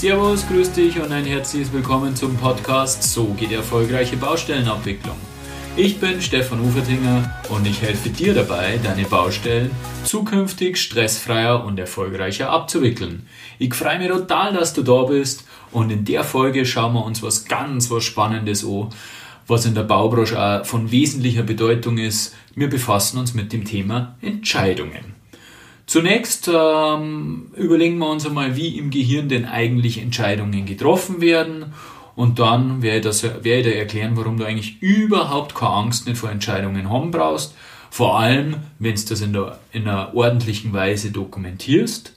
[0.00, 5.16] Servus, grüß dich und ein herzliches Willkommen zum Podcast So geht erfolgreiche Baustellenabwicklung.
[5.76, 9.70] Ich bin Stefan Ufertinger und ich helfe dir dabei, deine Baustellen
[10.04, 13.26] zukünftig stressfreier und erfolgreicher abzuwickeln.
[13.58, 17.22] Ich freue mich total, dass du da bist und in der Folge schauen wir uns
[17.22, 18.88] was ganz was Spannendes an,
[19.48, 22.34] was in der Baubranche auch von wesentlicher Bedeutung ist.
[22.54, 25.19] Wir befassen uns mit dem Thema Entscheidungen.
[25.90, 31.72] Zunächst ähm, überlegen wir uns einmal, wie im Gehirn denn eigentlich Entscheidungen getroffen werden.
[32.14, 36.06] Und dann werde ich, das, werde ich dir erklären, warum du eigentlich überhaupt keine Angst
[36.06, 37.56] nicht vor Entscheidungen haben brauchst.
[37.90, 42.16] Vor allem, wenn du das in, der, in einer ordentlichen Weise dokumentierst.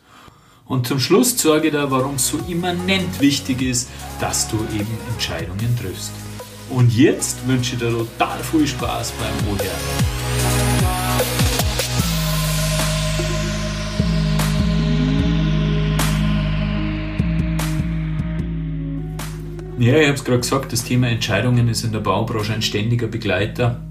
[0.66, 4.99] Und zum Schluss zeige ich dir, warum es so immanent wichtig ist, dass du eben
[5.13, 6.12] Entscheidungen triffst.
[6.70, 10.23] Und jetzt wünsche ich dir total viel Spaß beim Ohren.
[19.84, 23.07] Ja, ich habe es gerade gesagt, das Thema Entscheidungen ist in der Baubranche ein ständiger
[23.07, 23.81] Begleiter.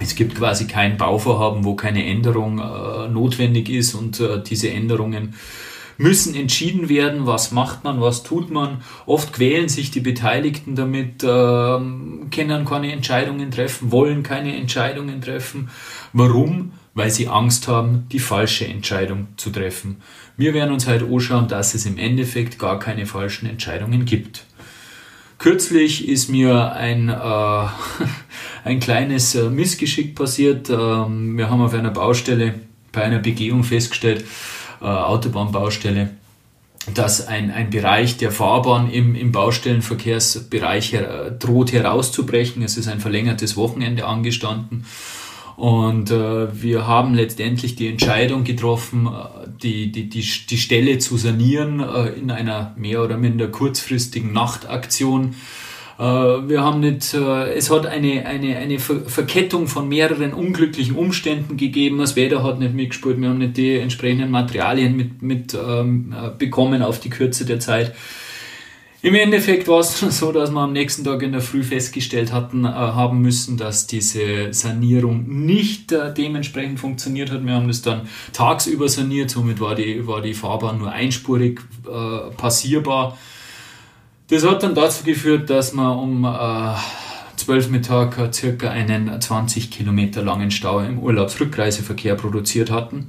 [0.00, 5.34] Es gibt quasi kein Bauvorhaben, wo keine Änderung äh, notwendig ist und äh, diese Änderungen
[5.96, 8.78] müssen entschieden werden, was macht man, was tut man.
[9.06, 15.70] Oft quälen sich die Beteiligten damit, äh, können keine Entscheidungen treffen, wollen keine Entscheidungen treffen.
[16.12, 16.72] Warum?
[16.94, 19.98] Weil sie Angst haben, die falsche Entscheidung zu treffen.
[20.36, 24.47] Wir werden uns heute anschauen, dass es im Endeffekt gar keine falschen Entscheidungen gibt.
[25.38, 27.12] Kürzlich ist mir ein, äh,
[28.64, 30.68] ein kleines äh, Missgeschick passiert.
[30.68, 32.54] Ähm, wir haben auf einer Baustelle
[32.90, 34.24] bei einer Begehung festgestellt,
[34.80, 36.10] äh, Autobahnbaustelle,
[36.92, 42.62] dass ein, ein Bereich der Fahrbahn im, im Baustellenverkehrsbereich her, droht herauszubrechen.
[42.62, 44.86] Es ist ein verlängertes Wochenende angestanden.
[45.58, 51.16] Und äh, wir haben letztendlich die Entscheidung getroffen, äh, die, die, die, die Stelle zu
[51.16, 55.34] sanieren äh, in einer mehr oder minder kurzfristigen Nachtaktion.
[55.98, 61.56] Äh, wir haben nicht, äh, es hat eine, eine, eine Verkettung von mehreren unglücklichen Umständen
[61.56, 61.98] gegeben.
[61.98, 66.30] Das Wetter hat nicht mitgespielt, wir haben nicht die entsprechenden Materialien mit, mit ähm, äh,
[66.38, 67.96] bekommen auf die Kürze der Zeit.
[69.00, 72.64] Im Endeffekt war es so, dass wir am nächsten Tag in der Früh festgestellt hatten,
[72.64, 77.44] äh, haben müssen, dass diese Sanierung nicht äh, dementsprechend funktioniert hat.
[77.46, 82.30] Wir haben das dann tagsüber saniert, somit war die, war die Fahrbahn nur einspurig äh,
[82.36, 83.16] passierbar.
[84.30, 86.26] Das hat dann dazu geführt, dass wir um
[87.48, 93.08] äh, 12 Mittag circa einen 20 Kilometer langen Stau im Urlaubsrückreiseverkehr produziert hatten.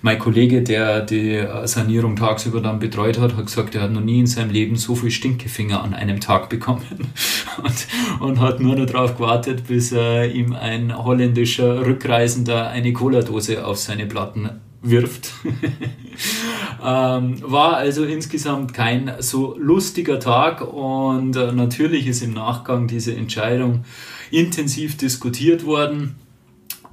[0.00, 4.20] Mein Kollege, der die Sanierung tagsüber dann betreut hat, hat gesagt, er hat noch nie
[4.20, 7.10] in seinem Leben so viel Stinkefinger an einem Tag bekommen
[7.62, 7.86] und,
[8.20, 13.78] und hat nur noch darauf gewartet, bis äh, ihm ein holländischer Rückreisender eine Cola-Dose auf
[13.78, 14.50] seine Platten
[14.82, 15.32] wirft.
[16.84, 23.14] ähm, war also insgesamt kein so lustiger Tag und äh, natürlich ist im Nachgang diese
[23.14, 23.84] Entscheidung
[24.30, 26.16] intensiv diskutiert worden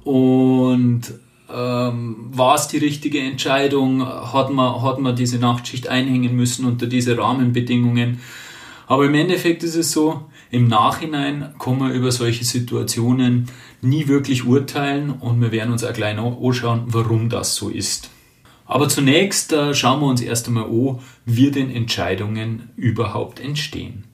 [0.04, 1.02] und
[1.50, 4.06] ähm, war es die richtige Entscheidung?
[4.06, 8.20] Hat man, hat man diese Nachtschicht einhängen müssen unter diese Rahmenbedingungen?
[8.86, 13.46] Aber im Endeffekt ist es so, im Nachhinein kann man über solche Situationen
[13.82, 18.10] nie wirklich urteilen und wir werden uns auch gleich anschauen, warum das so ist.
[18.68, 24.04] Aber zunächst äh, schauen wir uns erst einmal an, wie denn Entscheidungen überhaupt entstehen.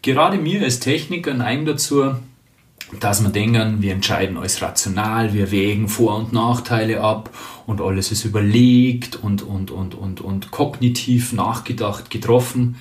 [0.00, 2.14] Gerade mir als Techniker neigen dazu,
[2.98, 7.30] dass wir denken, wir entscheiden alles rational, wir wägen Vor- und Nachteile ab
[7.66, 12.76] und alles ist überlegt und, und, und, und, und kognitiv nachgedacht getroffen.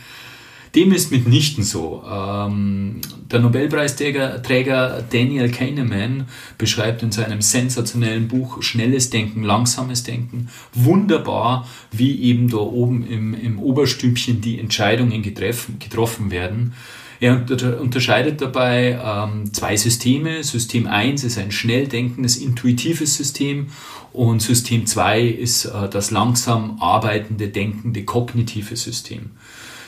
[0.78, 2.04] Dem ist mitnichten so.
[2.08, 3.02] Ähm,
[3.32, 6.28] der Nobelpreisträger Träger Daniel Kahneman
[6.60, 13.34] beschreibt in seinem sensationellen Buch Schnelles Denken, Langsames Denken wunderbar, wie eben da oben im,
[13.34, 16.76] im Oberstübchen die Entscheidungen getroffen werden.
[17.20, 17.44] Er
[17.82, 20.44] unterscheidet dabei ähm, zwei Systeme.
[20.44, 23.70] System 1 ist ein schnell denkendes, intuitives System
[24.14, 29.32] und System 2 ist äh, das langsam arbeitende, denkende, kognitive System.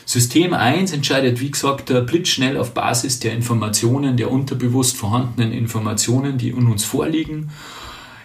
[0.10, 6.50] System 1 entscheidet, wie gesagt, blitzschnell auf Basis der Informationen, der unterbewusst vorhandenen Informationen, die
[6.50, 7.52] in uns vorliegen.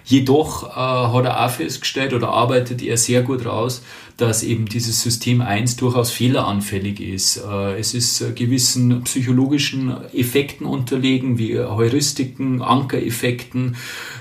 [0.02, 3.82] Jedoch äh, hat er auch festgestellt oder arbeitet er sehr gut raus,
[4.16, 7.36] dass eben dieses System 1 durchaus fehleranfällig ist.
[7.46, 13.76] Äh, es ist äh, gewissen psychologischen Effekten unterlegen, wie Heuristiken, Ankereffekten,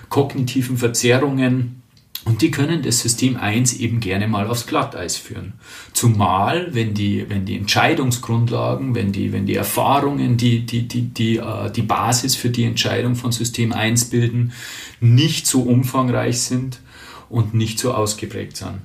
[0.09, 1.82] kognitiven Verzerrungen
[2.25, 5.53] und die können das System 1 eben gerne mal aufs Glatteis führen.
[5.91, 11.37] Zumal, wenn die, wenn die Entscheidungsgrundlagen, wenn die, wenn die Erfahrungen, die, die, die, die,
[11.37, 14.53] äh, die Basis für die Entscheidung von System 1 bilden,
[15.01, 16.79] nicht so umfangreich sind
[17.29, 18.79] und nicht so ausgeprägt sind.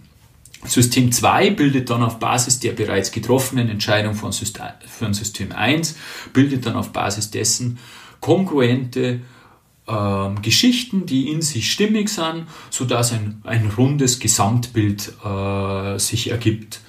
[0.64, 5.96] System 2 bildet dann auf Basis der bereits getroffenen Entscheidung von System, von System 1,
[6.32, 7.78] bildet dann auf Basis dessen
[8.20, 9.20] kongruente
[9.88, 16.80] ähm, Geschichten, die in sich stimmig sind, sodass ein, ein rundes Gesamtbild äh, sich ergibt.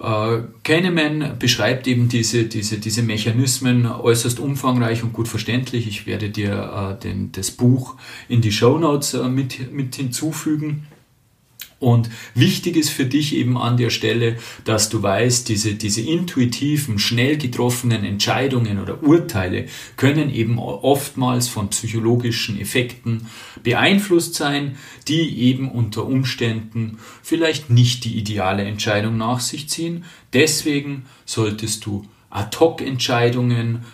[0.00, 5.86] Äh, Kahneman beschreibt eben diese, diese, diese Mechanismen äußerst umfangreich und gut verständlich.
[5.86, 7.94] Ich werde dir äh, den, das Buch
[8.28, 10.86] in die Show Notes äh, mit, mit hinzufügen.
[11.80, 16.98] Und wichtig ist für dich eben an der Stelle, dass du weißt, diese, diese intuitiven,
[16.98, 19.66] schnell getroffenen Entscheidungen oder Urteile
[19.96, 23.26] können eben oftmals von psychologischen Effekten
[23.62, 24.76] beeinflusst sein,
[25.08, 30.04] die eben unter Umständen vielleicht nicht die ideale Entscheidung nach sich ziehen.
[30.32, 33.84] Deswegen solltest du Ad-hoc-Entscheidungen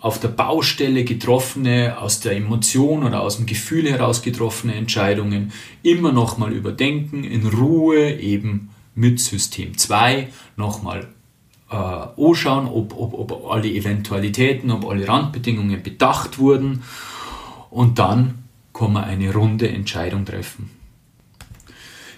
[0.00, 5.52] auf der Baustelle getroffene, aus der Emotion oder aus dem Gefühl heraus getroffene Entscheidungen
[5.82, 11.08] immer nochmal überdenken, in Ruhe eben mit System 2 nochmal
[11.70, 16.82] äh, anschauen, ob, ob, ob alle Eventualitäten, ob alle Randbedingungen bedacht wurden
[17.70, 20.70] und dann kann man eine runde Entscheidung treffen.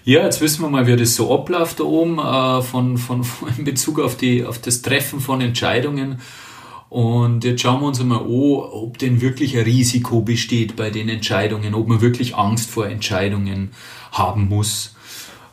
[0.03, 3.25] Ja, jetzt wissen wir mal, wie das so abläuft da oben äh, von, von,
[3.57, 6.19] in Bezug auf, die, auf das Treffen von Entscheidungen.
[6.95, 11.09] Und jetzt schauen wir uns einmal an, ob denn wirklich ein Risiko besteht bei den
[11.09, 13.71] Entscheidungen, ob man wirklich Angst vor Entscheidungen
[14.13, 14.95] haben muss.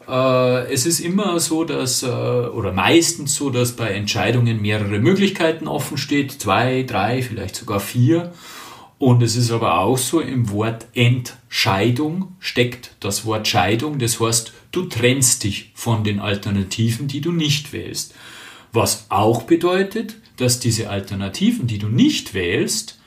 [0.07, 5.67] Äh, es ist immer so, dass, äh, oder meistens so, dass bei Entscheidungen mehrere Möglichkeiten
[5.67, 8.33] offen steht, zwei, drei, vielleicht sogar vier.
[9.01, 13.99] Und es ist aber auch so, im Wort Entscheidung steckt das Wort Scheidung.
[13.99, 18.15] Das heißt, du trennst dich von den Alternativen, die du nicht wählst.
[18.73, 22.99] Was auch bedeutet, dass diese Alternativen, die du nicht wählst,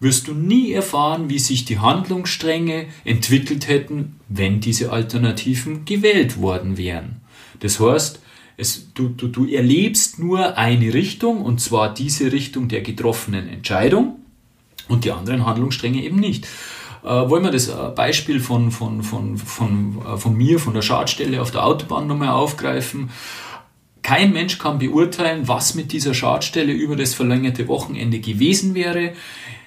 [0.00, 6.76] wirst du nie erfahren, wie sich die Handlungsstränge entwickelt hätten, wenn diese Alternativen gewählt worden
[6.76, 7.20] wären.
[7.60, 8.20] Das heißt,
[8.56, 14.16] es, du, du, du erlebst nur eine Richtung, und zwar diese Richtung der getroffenen Entscheidung,
[14.88, 16.46] und die anderen Handlungsstränge eben nicht.
[17.04, 20.82] Äh, wollen wir das äh, Beispiel von, von, von, von, äh, von mir, von der
[20.82, 23.10] Schadstelle auf der Autobahn nochmal aufgreifen?
[24.02, 29.12] Kein Mensch kann beurteilen, was mit dieser Schadstelle über das verlängerte Wochenende gewesen wäre.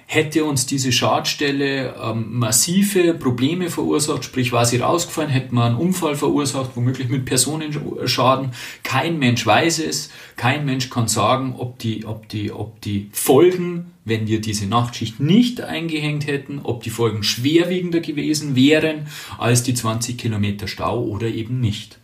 [0.07, 5.77] Hätte uns diese Schadstelle ähm, massive Probleme verursacht, sprich war sie rausgefallen, hätte man einen
[5.77, 8.51] Unfall verursacht, womöglich mit Personenschaden.
[8.83, 13.93] Kein Mensch weiß es, kein Mensch kann sagen, ob die, ob die, ob die Folgen,
[14.03, 19.07] wenn wir diese Nachtschicht nicht eingehängt hätten, ob die Folgen schwerwiegender gewesen wären
[19.39, 21.97] als die 20 Kilometer Stau oder eben nicht.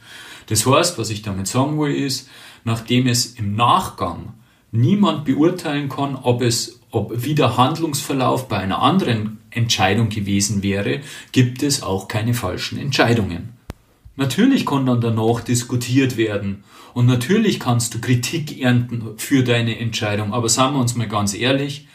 [0.47, 2.29] Das heißt, was ich damit sagen will, ist,
[2.63, 4.33] nachdem es im Nachgang
[4.71, 11.01] niemand beurteilen kann, ob es, ob wie der Handlungsverlauf bei einer anderen Entscheidung gewesen wäre,
[11.31, 13.49] gibt es auch keine falschen Entscheidungen.
[14.15, 20.33] Natürlich kann dann danach diskutiert werden und natürlich kannst du Kritik ernten für deine Entscheidung,
[20.33, 21.88] aber sagen wir uns mal ganz ehrlich,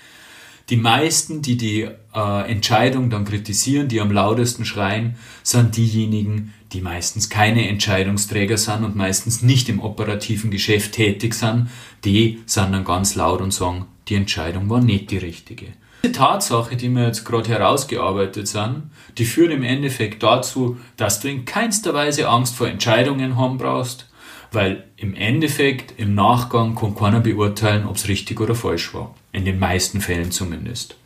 [0.68, 6.80] die meisten, die die äh, Entscheidung dann kritisieren, die am lautesten schreien, sind diejenigen, die
[6.80, 11.68] meistens keine Entscheidungsträger sind und meistens nicht im operativen Geschäft tätig sind,
[12.04, 15.66] die sind dann ganz laut und sagen, die Entscheidung war nicht die richtige.
[16.04, 21.28] Die Tatsache, die wir jetzt gerade herausgearbeitet sind, die führt im Endeffekt dazu, dass du
[21.28, 24.08] in keinster Weise Angst vor Entscheidungen haben brauchst,
[24.52, 29.14] weil im Endeffekt, im Nachgang kann keiner beurteilen, ob es richtig oder falsch war.
[29.36, 30.96] In den meisten Fällen zumindest.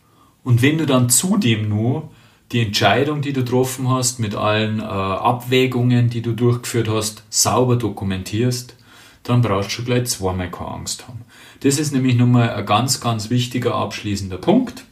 [0.44, 2.10] Und wenn du dann zudem nur
[2.52, 7.74] die Entscheidung, die du getroffen hast, mit allen äh, Abwägungen, die du durchgeführt hast, sauber
[7.74, 8.76] dokumentierst,
[9.24, 11.22] dann brauchst du gleich zweimal keine Angst haben.
[11.64, 14.84] Das ist nämlich nochmal ein ganz, ganz wichtiger abschließender Punkt.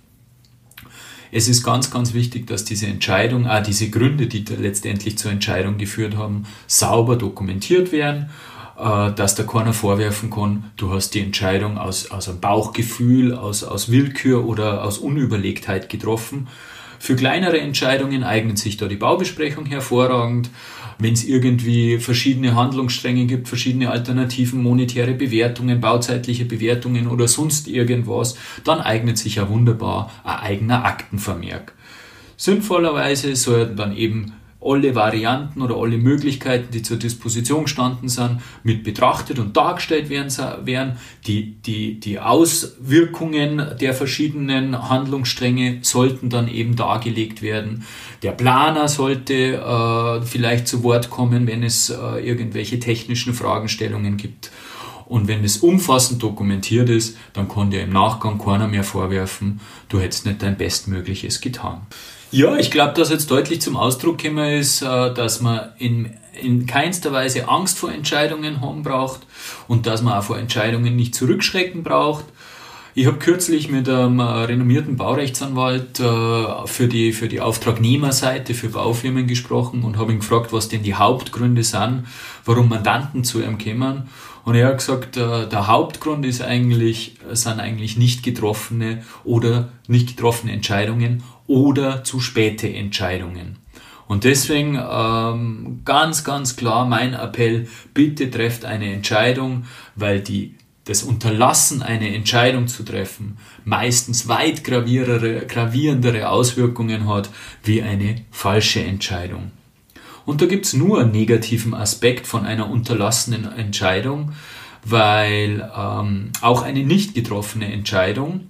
[1.31, 5.79] Es ist ganz, ganz wichtig, dass diese Entscheidung, auch diese Gründe, die letztendlich zur Entscheidung
[5.79, 8.31] geführt haben, sauber dokumentiert werden
[8.79, 13.65] äh, dass da keiner vorwerfen kann, du hast die Entscheidung aus, aus einem Bauchgefühl, aus,
[13.65, 16.47] aus Willkür oder aus Unüberlegtheit getroffen.
[17.01, 20.51] Für kleinere Entscheidungen eignet sich da die Baubesprechung hervorragend.
[20.99, 28.37] Wenn es irgendwie verschiedene Handlungsstränge gibt, verschiedene Alternativen, monetäre Bewertungen, bauzeitliche Bewertungen oder sonst irgendwas,
[28.65, 31.73] dann eignet sich ja wunderbar ein eigener Aktenvermerk.
[32.37, 38.83] Sinnvollerweise sollten dann eben alle Varianten oder alle Möglichkeiten, die zur Disposition gestanden sind, mit
[38.83, 40.31] betrachtet und dargestellt werden,
[40.65, 40.99] werden.
[41.27, 47.85] Die, die, die Auswirkungen der verschiedenen Handlungsstränge sollten dann eben dargelegt werden.
[48.23, 54.51] Der Planer sollte äh, vielleicht zu Wort kommen, wenn es äh, irgendwelche technischen Fragestellungen gibt.
[55.09, 59.99] Und wenn es umfassend dokumentiert ist, dann kann dir im Nachgang keiner mehr vorwerfen, du
[60.01, 61.87] hättest nicht dein Bestmögliches getan.
[62.31, 66.67] Ja, ich glaube, dass jetzt deutlich zum Ausdruck gekommen ist, äh, dass man in, in
[66.67, 69.21] keinster Weise Angst vor Entscheidungen haben braucht
[69.67, 72.27] und dass man auch vor Entscheidungen nicht zurückschrecken braucht.
[72.99, 79.29] Ich habe kürzlich mit einem renommierten Baurechtsanwalt äh, für, die, für die Auftragnehmerseite für Baufirmen
[79.29, 82.09] gesprochen und habe ihn gefragt, was denn die Hauptgründe sind,
[82.45, 84.09] warum Mandanten zu ihm kommen.
[84.45, 90.17] Und er hat gesagt, äh, der Hauptgrund ist eigentlich, sind eigentlich nicht getroffene oder nicht
[90.17, 93.59] getroffene Entscheidungen oder zu späte Entscheidungen.
[94.09, 100.57] Und deswegen ähm, ganz, ganz klar mein Appell, bitte trefft eine Entscheidung, weil die,
[100.89, 107.29] das Unterlassen, eine Entscheidung zu treffen, meistens weit gravierendere Auswirkungen hat
[107.63, 109.51] wie eine falsche Entscheidung.
[110.25, 114.33] Und da gibt's nur einen negativen Aspekt von einer unterlassenen Entscheidung,
[114.83, 118.47] weil ähm, auch eine nicht getroffene Entscheidung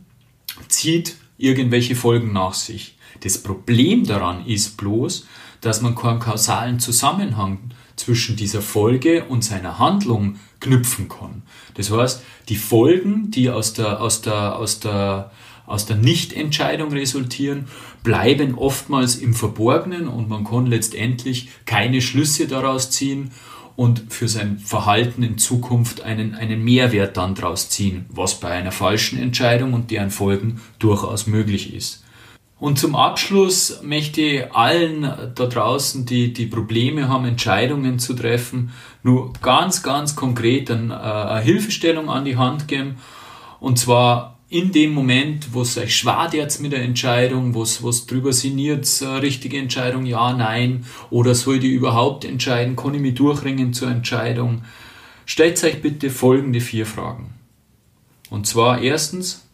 [0.69, 2.97] zieht irgendwelche Folgen nach sich.
[3.21, 5.27] Das Problem daran ist bloß,
[5.61, 7.59] dass man keinen kausalen Zusammenhang
[7.99, 11.43] zwischen dieser Folge und seiner Handlung knüpfen kann.
[11.75, 15.31] Das heißt, die Folgen, die aus der, aus der, aus der,
[15.67, 17.67] aus der Nichtentscheidung resultieren,
[18.03, 23.31] bleiben oftmals im Verborgenen und man kann letztendlich keine Schlüsse daraus ziehen
[23.77, 28.73] und für sein Verhalten in Zukunft einen, einen Mehrwert dann daraus ziehen, was bei einer
[28.73, 32.03] falschen Entscheidung und deren Folgen durchaus möglich ist.
[32.61, 38.73] Und zum Abschluss möchte ich allen da draußen, die, die Probleme haben, Entscheidungen zu treffen,
[39.05, 42.97] nur ganz, ganz konkret äh, eine Hilfestellung an die Hand geben.
[43.61, 47.83] Und zwar in dem Moment, wo es euch schwer jetzt mit der Entscheidung, wo es,
[47.83, 52.95] wo es drüber sinniert, äh, richtige Entscheidung, ja, nein, oder soll die überhaupt entscheiden, kann
[52.95, 54.63] ich mich durchringen zur Entscheidung,
[55.27, 57.35] stellt euch bitte folgende vier Fragen.
[58.31, 59.47] Und zwar erstens,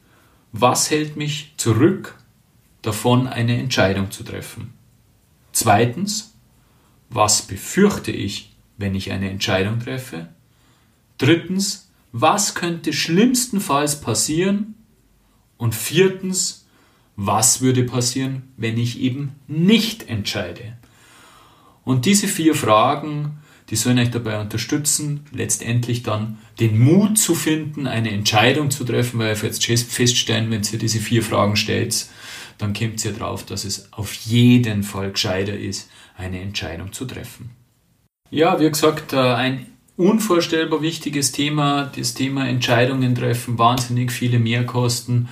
[0.53, 2.15] was hält mich zurück
[2.87, 4.75] davon, eine Entscheidung zu treffen.
[5.53, 6.35] Zweitens,
[7.11, 10.29] was befürchte ich, wenn ich eine Entscheidung treffe?
[11.19, 14.75] Drittens, was könnte schlimmstenfalls passieren?
[15.57, 16.67] Und viertens,
[17.17, 20.77] was würde passieren, wenn ich eben nicht entscheide?
[21.85, 23.39] Und diese vier Fragen,
[23.71, 29.19] die sollen euch dabei unterstützen, letztendlich dann den Mut zu finden, eine Entscheidung zu treffen,
[29.19, 32.07] weil ihr jetzt feststellen, wenn ihr diese vier Fragen stellt,
[32.59, 37.51] dann kommt ihr drauf, dass es auf jeden Fall gescheiter ist, eine Entscheidung zu treffen.
[38.31, 45.29] Ja, wie gesagt, äh, ein unvorstellbar wichtiges Thema, das Thema Entscheidungen treffen, wahnsinnig viele Mehrkosten,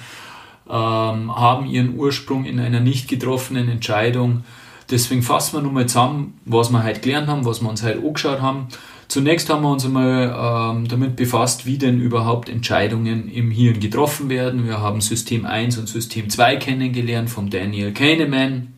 [0.69, 4.45] ähm, haben ihren Ursprung in einer nicht getroffenen Entscheidung.
[4.91, 7.99] Deswegen fassen wir nun mal zusammen, was wir heute gelernt haben, was wir uns heute
[7.99, 8.69] angeschaut haben.
[9.12, 14.31] Zunächst haben wir uns einmal ähm, damit befasst, wie denn überhaupt Entscheidungen im Hirn getroffen
[14.31, 14.66] werden.
[14.66, 18.69] Wir haben System 1 und System 2 kennengelernt vom Daniel Kahneman.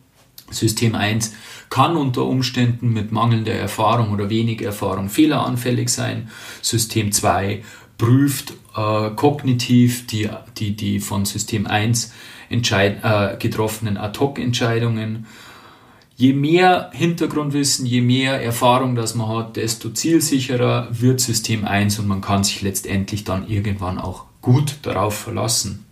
[0.51, 1.33] System 1
[1.69, 6.29] kann unter Umständen mit mangelnder Erfahrung oder wenig Erfahrung fehleranfällig sein.
[6.61, 7.63] System 2
[7.97, 10.27] prüft äh, kognitiv die,
[10.57, 12.11] die, die von System 1
[12.49, 15.27] entscheid, äh, getroffenen Ad-Hoc-Entscheidungen.
[16.17, 22.07] Je mehr Hintergrundwissen, je mehr Erfahrung das man hat, desto zielsicherer wird System 1 und
[22.07, 25.85] man kann sich letztendlich dann irgendwann auch gut darauf verlassen.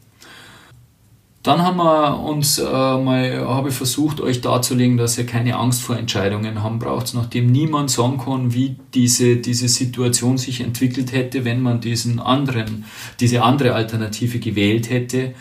[1.43, 5.81] Dann haben wir uns äh, mal, habe ich versucht, euch darzulegen, dass ihr keine Angst
[5.81, 11.43] vor Entscheidungen haben braucht, nachdem niemand sagen kann, wie diese, diese Situation sich entwickelt hätte,
[11.43, 12.85] wenn man diesen anderen,
[13.19, 15.33] diese andere Alternative gewählt hätte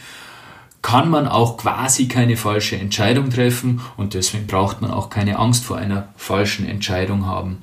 [0.82, 5.64] kann man auch quasi keine falsche Entscheidung treffen und deswegen braucht man auch keine Angst
[5.64, 7.58] vor einer falschen Entscheidung haben.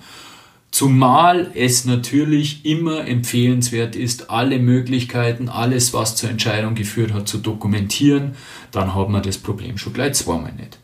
[0.71, 7.39] Zumal es natürlich immer empfehlenswert ist, alle Möglichkeiten, alles, was zur Entscheidung geführt hat, zu
[7.39, 8.35] dokumentieren,
[8.71, 10.77] dann hat man das Problem schon gleich zweimal nicht.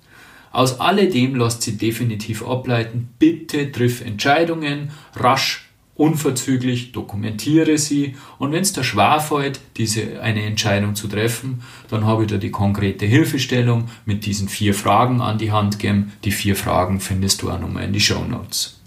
[0.51, 5.64] Aus alledem lasst sie definitiv ableiten, bitte triff Entscheidungen rasch
[5.95, 12.05] unverzüglich, dokumentiere sie und wenn es da schwer fällt, diese eine Entscheidung zu treffen, dann
[12.05, 16.11] habe ich da die konkrete Hilfestellung mit diesen vier Fragen an die Hand gegeben.
[16.23, 18.79] Die vier Fragen findest du auch nochmal in die Show Notes.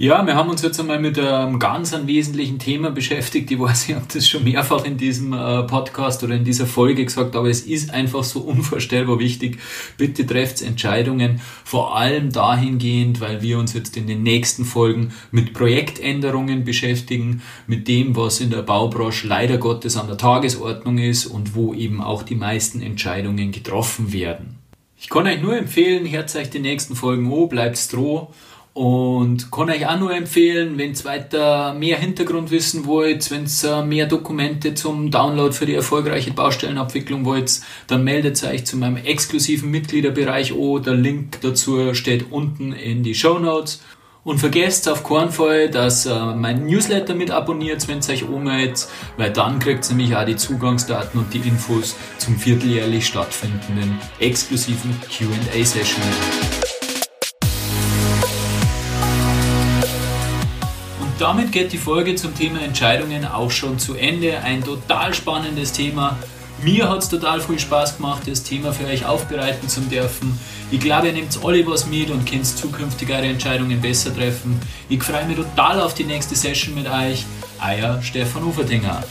[0.00, 3.50] Ja, wir haben uns jetzt einmal mit einem ganz einem wesentlichen Thema beschäftigt.
[3.50, 7.04] Ich weiß, ich habe das schon mehrfach in diesem äh, Podcast oder in dieser Folge
[7.04, 9.58] gesagt, aber es ist einfach so unvorstellbar wichtig.
[9.96, 15.52] Bitte trefft Entscheidungen, vor allem dahingehend, weil wir uns jetzt in den nächsten Folgen mit
[15.52, 21.56] Projektänderungen beschäftigen, mit dem, was in der Baubranche leider Gottes an der Tagesordnung ist und
[21.56, 24.58] wo eben auch die meisten Entscheidungen getroffen werden.
[24.96, 28.32] Ich kann euch nur empfehlen, euch die nächsten Folgen an, bleibt stroh
[28.78, 34.06] Und kann euch auch nur empfehlen, wenn ihr weiter mehr Hintergrundwissen wollt, wenn ihr mehr
[34.06, 40.52] Dokumente zum Download für die erfolgreiche Baustellenabwicklung wollt, dann meldet euch zu meinem exklusiven Mitgliederbereich
[40.52, 40.84] an.
[40.84, 43.82] Der Link dazu steht unten in die Show Notes.
[44.22, 48.86] Und vergesst auf keinen Fall, dass äh, mein Newsletter mit abonniert, wenn ihr euch anmeldet,
[49.16, 54.94] weil dann kriegt ihr nämlich auch die Zugangsdaten und die Infos zum vierteljährlich stattfindenden exklusiven
[55.00, 56.02] Q&A-Session.
[61.18, 64.38] Damit geht die Folge zum Thema Entscheidungen auch schon zu Ende.
[64.40, 66.16] Ein total spannendes Thema.
[66.62, 70.38] Mir hat es total viel Spaß gemacht, das Thema für euch aufbereiten zu dürfen.
[70.70, 74.60] Ich glaube, ihr nehmt alle was mit und könnt zukünftig eure Entscheidungen besser treffen.
[74.88, 77.26] Ich freue mich total auf die nächste Session mit euch.
[77.64, 79.02] Euer Stefan Ufertinger.